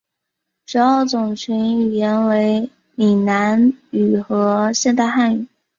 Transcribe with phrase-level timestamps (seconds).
[0.65, 5.47] 主要族群语言为闽南语和现代汉语。